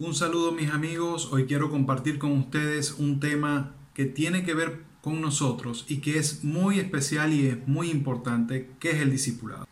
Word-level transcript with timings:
Un 0.00 0.14
saludo 0.14 0.52
mis 0.52 0.70
amigos, 0.70 1.28
hoy 1.30 1.44
quiero 1.44 1.70
compartir 1.70 2.18
con 2.18 2.32
ustedes 2.32 2.92
un 2.92 3.20
tema 3.20 3.72
que 3.92 4.06
tiene 4.06 4.44
que 4.44 4.54
ver 4.54 4.82
con 5.02 5.20
nosotros 5.20 5.84
y 5.88 5.98
que 5.98 6.18
es 6.18 6.42
muy 6.42 6.78
especial 6.78 7.34
y 7.34 7.48
es 7.48 7.68
muy 7.68 7.90
importante, 7.90 8.70
que 8.80 8.92
es 8.92 9.02
el 9.02 9.10
discipulado. 9.10 9.68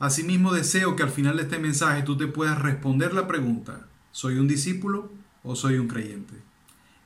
Asimismo 0.00 0.52
deseo 0.52 0.96
que 0.96 1.04
al 1.04 1.10
final 1.10 1.36
de 1.36 1.44
este 1.44 1.60
mensaje 1.60 2.02
tú 2.02 2.16
te 2.16 2.26
puedas 2.26 2.60
responder 2.60 3.14
la 3.14 3.28
pregunta, 3.28 3.86
¿soy 4.10 4.38
un 4.38 4.48
discípulo 4.48 5.08
o 5.44 5.54
soy 5.54 5.78
un 5.78 5.86
creyente? 5.86 6.34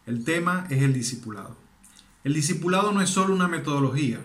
El 0.06 0.24
tema 0.24 0.66
es 0.70 0.82
el 0.82 0.94
discipulado. 0.94 1.58
El 2.24 2.32
discipulado 2.32 2.92
no 2.92 3.02
es 3.02 3.10
solo 3.10 3.34
una 3.34 3.46
metodología, 3.46 4.24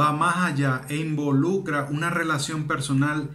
va 0.00 0.12
más 0.12 0.36
allá 0.36 0.82
e 0.88 0.98
involucra 0.98 1.88
una 1.90 2.10
relación 2.10 2.68
personal 2.68 3.28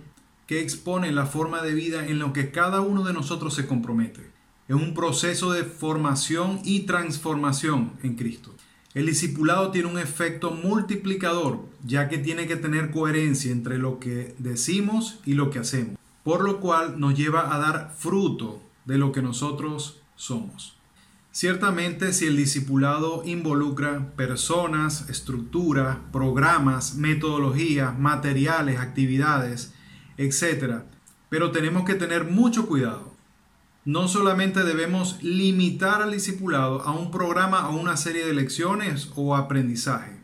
que 0.51 0.59
expone 0.59 1.13
la 1.13 1.27
forma 1.27 1.61
de 1.61 1.73
vida 1.73 2.05
en 2.05 2.19
lo 2.19 2.33
que 2.33 2.51
cada 2.51 2.81
uno 2.81 3.05
de 3.05 3.13
nosotros 3.13 3.53
se 3.53 3.67
compromete. 3.67 4.31
Es 4.67 4.75
un 4.75 4.93
proceso 4.93 5.53
de 5.53 5.63
formación 5.63 6.59
y 6.65 6.81
transformación 6.81 7.93
en 8.03 8.15
Cristo. 8.17 8.53
El 8.93 9.05
discipulado 9.05 9.71
tiene 9.71 9.87
un 9.87 9.97
efecto 9.97 10.51
multiplicador, 10.51 11.61
ya 11.85 12.09
que 12.09 12.17
tiene 12.17 12.47
que 12.47 12.57
tener 12.57 12.91
coherencia 12.91 13.49
entre 13.49 13.77
lo 13.77 13.97
que 13.99 14.35
decimos 14.39 15.21
y 15.25 15.35
lo 15.35 15.51
que 15.51 15.59
hacemos, 15.59 15.97
por 16.21 16.43
lo 16.43 16.59
cual 16.59 16.99
nos 16.99 17.17
lleva 17.17 17.55
a 17.55 17.57
dar 17.57 17.95
fruto 17.97 18.61
de 18.83 18.97
lo 18.97 19.13
que 19.13 19.21
nosotros 19.21 20.01
somos. 20.17 20.75
Ciertamente, 21.31 22.11
si 22.11 22.25
el 22.25 22.35
discipulado 22.35 23.23
involucra 23.25 24.11
personas, 24.17 25.09
estructuras, 25.09 25.99
programas, 26.11 26.95
metodologías, 26.95 27.97
materiales, 27.97 28.81
actividades, 28.81 29.71
etc. 30.25 30.83
Pero 31.29 31.51
tenemos 31.51 31.85
que 31.85 31.95
tener 31.95 32.25
mucho 32.25 32.67
cuidado. 32.67 33.11
No 33.83 34.07
solamente 34.07 34.63
debemos 34.63 35.21
limitar 35.23 36.01
al 36.01 36.11
discipulado 36.11 36.81
a 36.81 36.91
un 36.91 37.09
programa 37.09 37.69
o 37.69 37.77
una 37.77 37.97
serie 37.97 38.25
de 38.25 38.33
lecciones 38.33 39.09
o 39.15 39.35
aprendizaje. 39.35 40.19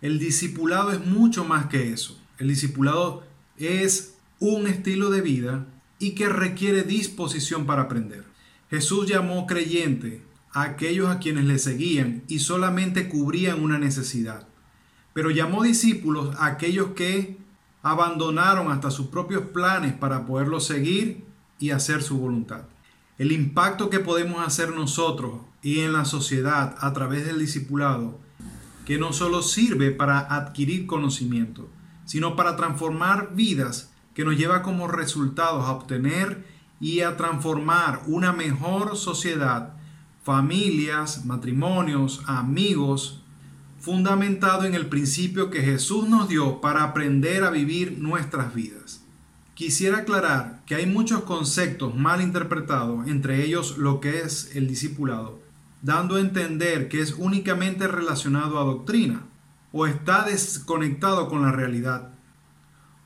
El 0.00 0.18
discipulado 0.18 0.92
es 0.92 1.04
mucho 1.04 1.44
más 1.44 1.66
que 1.66 1.92
eso. 1.92 2.20
El 2.38 2.48
discipulado 2.48 3.24
es 3.56 4.14
un 4.38 4.66
estilo 4.66 5.10
de 5.10 5.20
vida 5.20 5.66
y 5.98 6.12
que 6.12 6.28
requiere 6.28 6.82
disposición 6.82 7.66
para 7.66 7.82
aprender. 7.82 8.24
Jesús 8.70 9.08
llamó 9.08 9.46
creyente 9.46 10.22
a 10.52 10.62
aquellos 10.62 11.08
a 11.08 11.18
quienes 11.18 11.44
le 11.44 11.58
seguían 11.58 12.22
y 12.28 12.40
solamente 12.40 13.08
cubrían 13.08 13.62
una 13.62 13.78
necesidad. 13.78 14.46
Pero 15.12 15.30
llamó 15.30 15.62
discípulos 15.62 16.34
a 16.38 16.46
aquellos 16.46 16.92
que 16.94 17.36
abandonaron 17.82 18.70
hasta 18.70 18.90
sus 18.90 19.08
propios 19.08 19.46
planes 19.46 19.92
para 19.92 20.26
poderlo 20.26 20.60
seguir 20.60 21.24
y 21.58 21.70
hacer 21.70 22.02
su 22.02 22.18
voluntad. 22.18 22.62
El 23.18 23.32
impacto 23.32 23.90
que 23.90 24.00
podemos 24.00 24.46
hacer 24.46 24.70
nosotros 24.74 25.40
y 25.62 25.80
en 25.80 25.92
la 25.92 26.04
sociedad 26.04 26.76
a 26.80 26.92
través 26.92 27.24
del 27.26 27.38
discipulado, 27.38 28.18
que 28.84 28.98
no 28.98 29.12
solo 29.12 29.42
sirve 29.42 29.90
para 29.90 30.18
adquirir 30.18 30.86
conocimiento, 30.86 31.68
sino 32.04 32.34
para 32.34 32.56
transformar 32.56 33.34
vidas 33.34 33.92
que 34.14 34.24
nos 34.24 34.36
lleva 34.36 34.62
como 34.62 34.88
resultados 34.88 35.64
a 35.64 35.72
obtener 35.72 36.44
y 36.80 37.00
a 37.00 37.16
transformar 37.16 38.02
una 38.06 38.32
mejor 38.32 38.96
sociedad, 38.96 39.74
familias, 40.24 41.24
matrimonios, 41.24 42.22
amigos, 42.26 43.21
fundamentado 43.82 44.64
en 44.64 44.74
el 44.74 44.86
principio 44.86 45.50
que 45.50 45.60
Jesús 45.60 46.08
nos 46.08 46.28
dio 46.28 46.60
para 46.60 46.84
aprender 46.84 47.42
a 47.42 47.50
vivir 47.50 47.98
nuestras 47.98 48.54
vidas. 48.54 49.02
Quisiera 49.54 49.98
aclarar 49.98 50.62
que 50.66 50.76
hay 50.76 50.86
muchos 50.86 51.22
conceptos 51.24 51.96
mal 51.96 52.20
interpretados, 52.22 53.08
entre 53.08 53.44
ellos 53.44 53.78
lo 53.78 53.98
que 53.98 54.20
es 54.20 54.54
el 54.54 54.68
discipulado, 54.68 55.40
dando 55.82 56.14
a 56.14 56.20
entender 56.20 56.88
que 56.88 57.00
es 57.00 57.16
únicamente 57.18 57.88
relacionado 57.88 58.60
a 58.60 58.64
doctrina 58.64 59.26
o 59.72 59.88
está 59.88 60.26
desconectado 60.26 61.28
con 61.28 61.42
la 61.42 61.50
realidad, 61.50 62.12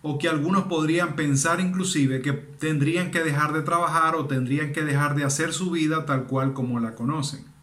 o 0.02 0.18
que 0.18 0.28
algunos 0.28 0.64
podrían 0.64 1.16
pensar 1.16 1.58
inclusive 1.58 2.20
que 2.20 2.34
tendrían 2.34 3.10
que 3.10 3.24
dejar 3.24 3.54
de 3.54 3.62
trabajar 3.62 4.14
o 4.14 4.26
tendrían 4.26 4.72
que 4.74 4.84
dejar 4.84 5.14
de 5.16 5.24
hacer 5.24 5.54
su 5.54 5.70
vida 5.70 6.04
tal 6.04 6.26
cual 6.26 6.52
como 6.52 6.80
la 6.80 6.94
conocen 6.94 7.55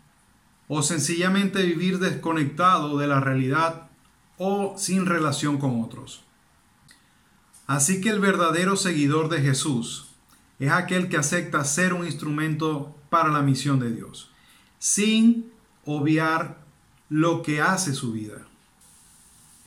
o 0.75 0.81
sencillamente 0.81 1.61
vivir 1.61 1.99
desconectado 1.99 2.97
de 2.97 3.05
la 3.05 3.19
realidad 3.19 3.91
o 4.39 4.73
sin 4.75 5.05
relación 5.05 5.59
con 5.59 5.83
otros. 5.83 6.23
Así 7.67 8.01
que 8.01 8.09
el 8.09 8.19
verdadero 8.19 8.75
seguidor 8.75 9.29
de 9.29 9.41
Jesús 9.41 10.07
es 10.57 10.71
aquel 10.71 11.09
que 11.09 11.17
acepta 11.17 11.63
ser 11.63 11.93
un 11.93 12.07
instrumento 12.07 12.95
para 13.11 13.29
la 13.29 13.43
misión 13.43 13.79
de 13.79 13.91
Dios, 13.91 14.31
sin 14.79 15.51
obviar 15.85 16.65
lo 17.07 17.43
que 17.43 17.61
hace 17.61 17.93
su 17.93 18.11
vida. 18.11 18.47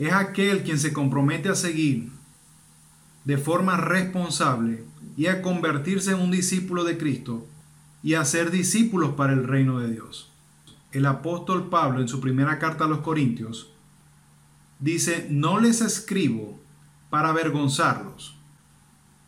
Es 0.01 0.13
aquel 0.13 0.65
quien 0.65 0.81
se 0.81 0.93
compromete 0.93 1.51
a 1.51 1.55
seguir 1.55 2.11
de 3.25 3.39
forma 3.39 3.77
responsable 3.77 4.83
y 5.17 5.27
a 5.29 5.41
convertirse 5.41 6.11
en 6.11 6.19
un 6.19 6.33
discípulo 6.33 6.83
de 6.83 6.99
Cristo 6.99 7.47
y 8.03 8.15
a 8.15 8.25
ser 8.25 8.51
discípulos 8.51 9.15
para 9.15 9.35
el 9.35 9.47
reino 9.47 9.79
de 9.79 9.93
Dios 9.93 10.33
el 10.93 11.07
apóstol 11.07 11.69
Pablo 11.69 12.01
en 12.01 12.09
su 12.09 12.21
primera 12.21 12.59
carta 12.59 12.85
a 12.85 12.89
los 12.89 13.01
Corintios 13.01 13.73
dice, 14.79 15.27
no 15.31 15.59
les 15.59 15.81
escribo 15.81 16.59
para 17.11 17.31
avergonzarlos, 17.31 18.37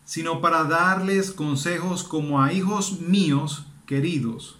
sino 0.05 0.41
para 0.41 0.65
darles 0.65 1.31
consejos 1.31 2.05
como 2.05 2.43
a 2.43 2.53
hijos 2.53 3.01
míos 3.01 3.67
queridos, 3.87 4.59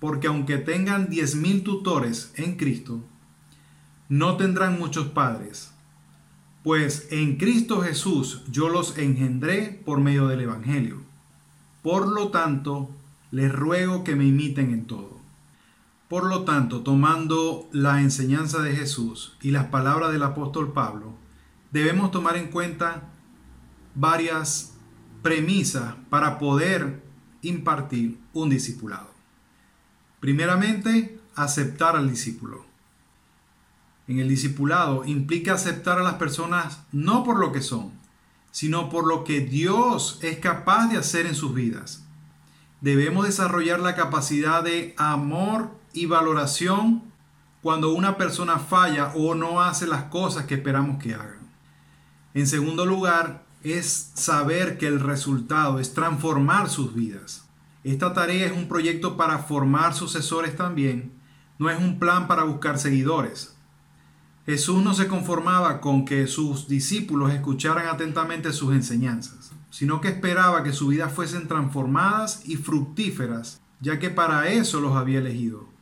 porque 0.00 0.26
aunque 0.26 0.58
tengan 0.58 1.08
diez 1.08 1.34
mil 1.34 1.62
tutores 1.62 2.32
en 2.36 2.56
Cristo, 2.56 3.00
no 4.08 4.36
tendrán 4.36 4.78
muchos 4.78 5.08
padres, 5.08 5.72
pues 6.62 7.08
en 7.10 7.36
Cristo 7.36 7.80
Jesús 7.80 8.42
yo 8.50 8.68
los 8.68 8.98
engendré 8.98 9.80
por 9.84 10.00
medio 10.00 10.26
del 10.26 10.40
Evangelio. 10.40 11.00
Por 11.82 12.08
lo 12.08 12.30
tanto, 12.30 12.90
les 13.30 13.52
ruego 13.52 14.02
que 14.02 14.16
me 14.16 14.26
imiten 14.26 14.72
en 14.72 14.86
todo. 14.86 15.15
Por 16.08 16.26
lo 16.26 16.44
tanto, 16.44 16.82
tomando 16.82 17.68
la 17.72 18.00
enseñanza 18.00 18.62
de 18.62 18.76
Jesús 18.76 19.36
y 19.40 19.50
las 19.50 19.66
palabras 19.66 20.12
del 20.12 20.22
apóstol 20.22 20.72
Pablo, 20.72 21.14
debemos 21.72 22.12
tomar 22.12 22.36
en 22.36 22.48
cuenta 22.48 23.10
varias 23.96 24.74
premisas 25.22 25.94
para 26.08 26.38
poder 26.38 27.02
impartir 27.42 28.20
un 28.32 28.50
discipulado. 28.50 29.10
Primeramente, 30.20 31.18
aceptar 31.34 31.96
al 31.96 32.08
discípulo. 32.08 32.64
En 34.06 34.20
el 34.20 34.28
discipulado 34.28 35.04
implica 35.04 35.54
aceptar 35.54 35.98
a 35.98 36.04
las 36.04 36.14
personas 36.14 36.82
no 36.92 37.24
por 37.24 37.40
lo 37.40 37.50
que 37.50 37.62
son, 37.62 37.90
sino 38.52 38.88
por 38.88 39.08
lo 39.08 39.24
que 39.24 39.40
Dios 39.40 40.20
es 40.22 40.38
capaz 40.38 40.86
de 40.86 40.98
hacer 40.98 41.26
en 41.26 41.34
sus 41.34 41.52
vidas. 41.52 42.04
Debemos 42.80 43.26
desarrollar 43.26 43.80
la 43.80 43.96
capacidad 43.96 44.62
de 44.62 44.94
amor 44.96 45.70
y 45.96 46.06
valoración 46.06 47.02
cuando 47.62 47.92
una 47.92 48.16
persona 48.16 48.58
falla 48.58 49.12
o 49.14 49.34
no 49.34 49.60
hace 49.60 49.86
las 49.86 50.04
cosas 50.04 50.46
que 50.46 50.54
esperamos 50.54 51.02
que 51.02 51.14
hagan. 51.14 51.50
En 52.34 52.46
segundo 52.46 52.86
lugar, 52.86 53.44
es 53.64 54.12
saber 54.14 54.78
que 54.78 54.86
el 54.86 55.00
resultado 55.00 55.80
es 55.80 55.92
transformar 55.92 56.68
sus 56.68 56.94
vidas. 56.94 57.44
Esta 57.82 58.12
tarea 58.12 58.46
es 58.46 58.52
un 58.52 58.68
proyecto 58.68 59.16
para 59.16 59.38
formar 59.38 59.94
sucesores 59.94 60.56
también, 60.56 61.12
no 61.58 61.70
es 61.70 61.78
un 61.78 61.98
plan 61.98 62.28
para 62.28 62.44
buscar 62.44 62.78
seguidores. 62.78 63.56
Jesús 64.44 64.82
no 64.84 64.94
se 64.94 65.08
conformaba 65.08 65.80
con 65.80 66.04
que 66.04 66.28
sus 66.28 66.68
discípulos 66.68 67.32
escucharan 67.32 67.88
atentamente 67.88 68.52
sus 68.52 68.72
enseñanzas, 68.72 69.50
sino 69.70 70.00
que 70.00 70.08
esperaba 70.08 70.62
que 70.62 70.72
sus 70.72 70.90
vidas 70.90 71.12
fuesen 71.12 71.48
transformadas 71.48 72.42
y 72.44 72.56
fructíferas, 72.56 73.60
ya 73.80 73.98
que 73.98 74.10
para 74.10 74.48
eso 74.48 74.80
los 74.80 74.94
había 74.94 75.18
elegido. 75.18 75.75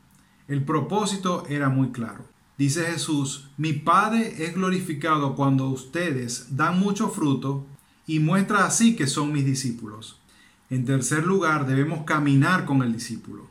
El 0.47 0.63
propósito 0.63 1.47
era 1.49 1.71
muy 1.71 1.91
claro. 1.91 2.27
Dice 2.59 2.85
Jesús, 2.85 3.49
mi 3.57 3.73
Padre 3.73 4.45
es 4.45 4.55
glorificado 4.55 5.35
cuando 5.37 5.69
ustedes 5.69 6.57
dan 6.57 6.79
mucho 6.79 7.09
fruto 7.09 7.67
y 8.07 8.21
muestra 8.21 8.67
así 8.67 8.95
que 8.95 9.07
son 9.07 9.33
mis 9.33 9.47
discípulos. 9.47 10.21
En 10.69 10.85
tercer 10.85 11.27
lugar, 11.27 11.67
debemos 11.67 12.05
caminar 12.05 12.67
con 12.67 12.83
el 12.83 12.93
discípulo. 12.93 13.49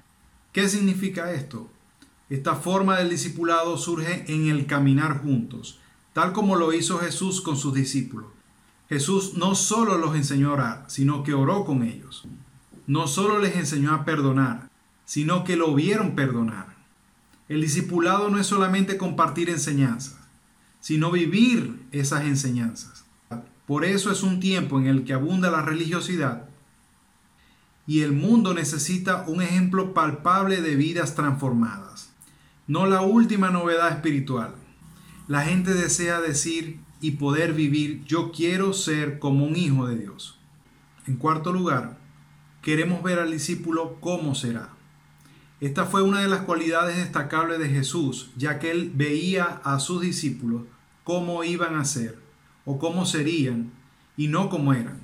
¿Qué 0.51 0.69
significa 0.69 1.31
esto? 1.31 1.67
Esta 2.29 2.55
forma 2.55 2.97
del 2.97 3.09
discipulado 3.09 3.75
surge 3.77 4.31
en 4.31 4.47
el 4.47 4.67
caminar 4.67 5.23
juntos, 5.23 5.79
tal 6.13 6.31
como 6.31 6.55
lo 6.55 6.73
hizo 6.73 6.99
Jesús 6.99 7.41
con 7.41 7.57
sus 7.57 7.73
discípulos. 7.73 8.27
Jesús 8.87 9.33
no 9.35 9.55
solo 9.55 9.97
los 9.97 10.15
enseñó 10.15 10.49
a 10.49 10.53
orar, 10.53 10.85
sino 10.87 11.23
que 11.23 11.33
oró 11.33 11.65
con 11.65 11.81
ellos. 11.81 12.25
No 12.85 13.07
solo 13.07 13.39
les 13.39 13.55
enseñó 13.55 13.93
a 13.95 14.05
perdonar, 14.05 14.69
sino 15.05 15.43
que 15.43 15.55
lo 15.55 15.73
vieron 15.73 16.15
perdonar. 16.15 16.72
El 17.53 17.61
discipulado 17.61 18.31
no 18.31 18.39
es 18.39 18.47
solamente 18.47 18.97
compartir 18.97 19.47
enseñanzas, 19.47 20.17
sino 20.79 21.11
vivir 21.11 21.85
esas 21.91 22.23
enseñanzas. 22.23 23.05
Por 23.67 23.85
eso 23.85 24.11
es 24.11 24.23
un 24.23 24.39
tiempo 24.39 24.79
en 24.79 24.87
el 24.87 25.03
que 25.03 25.13
abunda 25.13 25.51
la 25.51 25.61
religiosidad 25.61 26.49
y 27.85 28.01
el 28.01 28.11
mundo 28.11 28.55
necesita 28.55 29.25
un 29.27 29.43
ejemplo 29.43 29.93
palpable 29.93 30.63
de 30.63 30.75
vidas 30.75 31.13
transformadas. 31.13 32.11
No 32.65 32.87
la 32.87 33.01
última 33.01 33.51
novedad 33.51 33.91
espiritual. 33.91 34.55
La 35.27 35.43
gente 35.43 35.75
desea 35.75 36.21
decir 36.21 36.79
y 37.01 37.11
poder 37.11 37.53
vivir 37.53 38.03
yo 38.05 38.31
quiero 38.31 38.73
ser 38.73 39.19
como 39.19 39.45
un 39.45 39.55
hijo 39.55 39.85
de 39.85 39.99
Dios. 39.99 40.39
En 41.05 41.17
cuarto 41.17 41.53
lugar, 41.53 41.99
queremos 42.63 43.03
ver 43.03 43.19
al 43.19 43.29
discípulo 43.29 43.99
cómo 44.01 44.33
será. 44.33 44.71
Esta 45.63 45.85
fue 45.85 46.01
una 46.01 46.19
de 46.19 46.27
las 46.27 46.41
cualidades 46.41 46.97
destacables 46.97 47.57
de 47.57 47.69
Jesús, 47.69 48.31
ya 48.35 48.59
que 48.59 48.69
él 48.69 48.91
veía 48.93 49.61
a 49.63 49.79
sus 49.79 50.01
discípulos 50.01 50.63
cómo 51.05 51.45
iban 51.45 51.77
a 51.77 51.85
ser 51.85 52.19
o 52.65 52.77
cómo 52.79 53.05
serían 53.05 53.71
y 54.17 54.27
no 54.27 54.49
cómo 54.49 54.73
eran. 54.73 54.99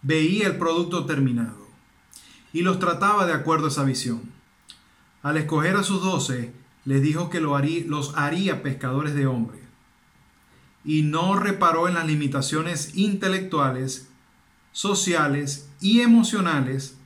Veía 0.00 0.46
el 0.46 0.56
producto 0.56 1.04
terminado 1.04 1.68
y 2.54 2.62
los 2.62 2.78
trataba 2.78 3.26
de 3.26 3.34
acuerdo 3.34 3.66
a 3.66 3.68
esa 3.68 3.84
visión. 3.84 4.32
Al 5.22 5.36
escoger 5.36 5.76
a 5.76 5.82
sus 5.82 6.02
doce, 6.02 6.54
les 6.86 7.02
dijo 7.02 7.28
que 7.28 7.42
los 7.42 8.16
haría 8.16 8.62
pescadores 8.62 9.14
de 9.14 9.26
hombres 9.26 9.60
y 10.86 11.02
no 11.02 11.38
reparó 11.38 11.86
en 11.86 11.92
las 11.92 12.06
limitaciones 12.06 12.96
intelectuales, 12.96 14.08
sociales 14.72 15.68
y 15.82 16.00
emocionales 16.00 16.96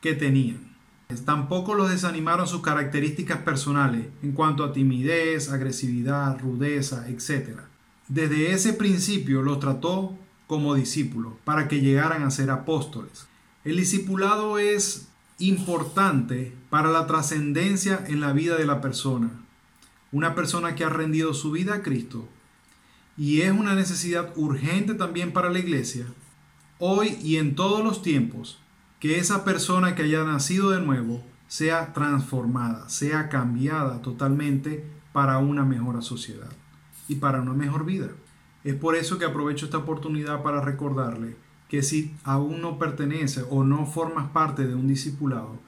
que 0.00 0.14
tenían. 0.14 0.71
Tampoco 1.20 1.74
los 1.74 1.90
desanimaron 1.90 2.46
sus 2.46 2.62
características 2.62 3.38
personales 3.38 4.06
en 4.22 4.32
cuanto 4.32 4.64
a 4.64 4.72
timidez, 4.72 5.50
agresividad, 5.50 6.40
rudeza, 6.40 7.08
etc. 7.08 7.60
Desde 8.08 8.52
ese 8.52 8.72
principio 8.72 9.42
los 9.42 9.60
trató 9.60 10.18
como 10.46 10.74
discípulos 10.74 11.34
para 11.44 11.68
que 11.68 11.80
llegaran 11.80 12.22
a 12.22 12.30
ser 12.30 12.50
apóstoles. 12.50 13.26
El 13.64 13.76
discipulado 13.76 14.58
es 14.58 15.08
importante 15.38 16.54
para 16.70 16.90
la 16.90 17.06
trascendencia 17.06 18.04
en 18.06 18.20
la 18.20 18.32
vida 18.32 18.56
de 18.56 18.66
la 18.66 18.80
persona. 18.80 19.30
Una 20.10 20.34
persona 20.34 20.74
que 20.74 20.84
ha 20.84 20.88
rendido 20.88 21.34
su 21.34 21.52
vida 21.52 21.74
a 21.74 21.82
Cristo 21.82 22.28
y 23.16 23.42
es 23.42 23.52
una 23.52 23.74
necesidad 23.74 24.32
urgente 24.36 24.94
también 24.94 25.32
para 25.32 25.50
la 25.50 25.58
iglesia, 25.58 26.06
hoy 26.78 27.18
y 27.22 27.36
en 27.36 27.54
todos 27.54 27.84
los 27.84 28.02
tiempos, 28.02 28.58
que 29.02 29.18
esa 29.18 29.44
persona 29.44 29.96
que 29.96 30.04
haya 30.04 30.22
nacido 30.22 30.70
de 30.70 30.80
nuevo 30.80 31.24
sea 31.48 31.92
transformada, 31.92 32.88
sea 32.88 33.28
cambiada 33.28 34.00
totalmente 34.00 34.86
para 35.12 35.38
una 35.38 35.64
mejor 35.64 36.00
sociedad 36.04 36.52
y 37.08 37.16
para 37.16 37.40
una 37.40 37.52
mejor 37.52 37.84
vida. 37.84 38.10
Es 38.62 38.76
por 38.76 38.94
eso 38.94 39.18
que 39.18 39.24
aprovecho 39.24 39.64
esta 39.64 39.78
oportunidad 39.78 40.44
para 40.44 40.60
recordarle 40.60 41.36
que 41.68 41.82
si 41.82 42.14
aún 42.22 42.60
no 42.60 42.78
pertenece 42.78 43.42
o 43.50 43.64
no 43.64 43.86
formas 43.86 44.28
parte 44.28 44.68
de 44.68 44.76
un 44.76 44.86
discipulado, 44.86 45.58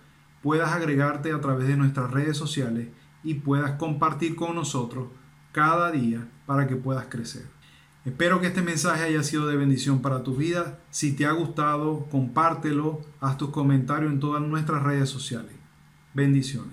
puedas 0.41 0.71
agregarte 0.73 1.33
a 1.33 1.41
través 1.41 1.67
de 1.67 1.77
nuestras 1.77 2.13
redes 2.13 2.37
sociales 2.37 2.87
y 3.25 3.35
puedas 3.35 3.73
compartir 3.73 4.37
con 4.37 4.55
nosotros 4.55 5.09
cada 5.51 5.91
día 5.91 6.29
para 6.47 6.69
que 6.69 6.77
puedas 6.77 7.07
crecer. 7.07 7.54
Espero 8.05 8.41
que 8.41 8.49
este 8.49 8.61
mensaje 8.61 9.05
haya 9.05 9.23
sido 9.23 9.47
de 9.47 9.57
bendición 9.57 10.03
para 10.03 10.23
tu 10.23 10.37
vida. 10.37 10.81
Si 10.91 11.17
te 11.17 11.25
ha 11.25 11.33
gustado, 11.33 12.07
compártelo, 12.11 13.01
haz 13.21 13.39
tus 13.39 13.49
comentarios 13.51 14.13
en 14.13 14.21
todas 14.21 14.43
nuestras 14.43 14.83
redes 14.83 15.09
sociales. 15.09 15.53
Bendiciones. 16.13 16.73